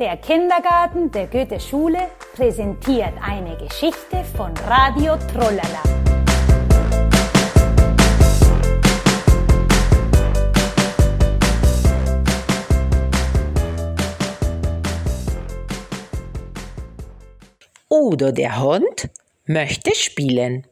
[0.00, 5.82] Der Kindergarten der Goethe-Schule präsentiert eine Geschichte von Radio Trollala.
[17.88, 19.08] Udo der Hund
[19.46, 20.66] möchte spielen.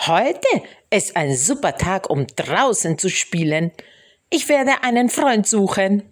[0.00, 0.48] Heute
[0.90, 3.70] ist ein super Tag, um draußen zu spielen.
[4.28, 6.02] Ich werde einen Freund suchen.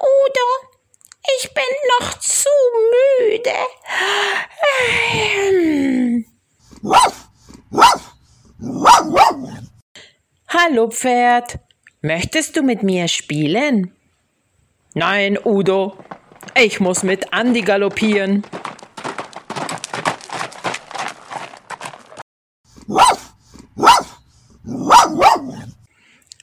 [0.00, 0.48] Udo.
[1.38, 1.64] Ich bin
[1.98, 2.50] noch zu
[2.92, 3.50] müde.
[10.48, 11.58] Hallo Pferd,
[12.02, 13.94] möchtest du mit mir spielen?
[14.94, 15.96] Nein, Udo,
[16.56, 18.44] ich muss mit Andi galoppieren.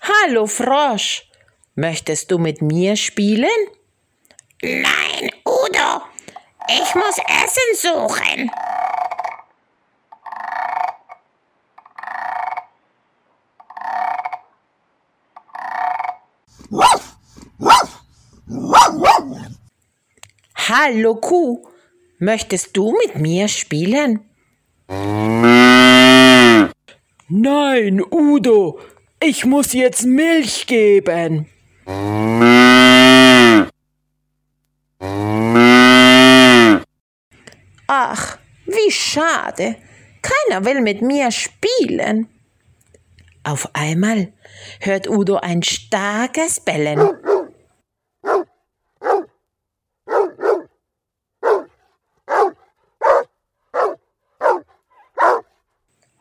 [0.02, 1.25] Hallo Frosch,
[1.75, 3.49] möchtest du mit mir spielen?
[4.61, 6.03] Nein, Udo,
[6.69, 8.49] ich muss Essen suchen.
[20.69, 21.65] Hallo Kuh,
[22.19, 24.19] möchtest du mit mir spielen?
[27.29, 28.77] Nein, Udo,
[29.23, 31.45] ich muss jetzt Milch geben.
[37.87, 39.77] Ach, wie schade.
[40.21, 42.27] Keiner will mit mir spielen.
[43.45, 44.33] Auf einmal
[44.81, 46.99] hört Udo ein starkes Bellen.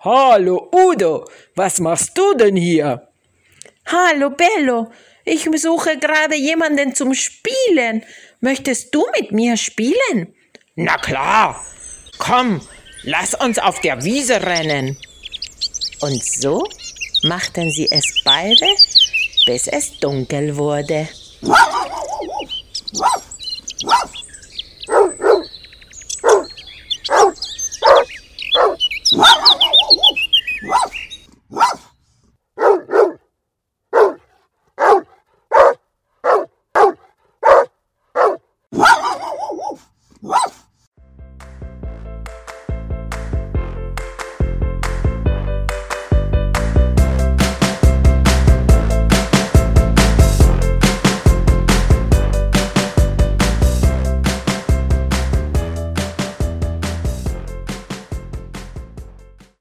[0.09, 3.09] Hallo Udo, was machst du denn hier?
[3.87, 4.93] Hallo Bello,
[5.25, 8.05] ich suche gerade jemanden zum Spielen.
[8.39, 10.33] Möchtest du mit mir spielen?
[10.77, 11.61] Na klar,
[12.19, 12.61] komm,
[13.03, 14.97] lass uns auf der Wiese rennen.
[16.01, 16.63] Und so
[17.25, 18.69] machten sie es beide,
[19.47, 21.09] bis es dunkel wurde.
[23.83, 24.16] Woof!